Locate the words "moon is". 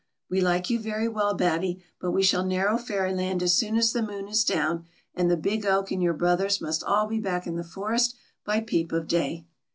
4.01-4.43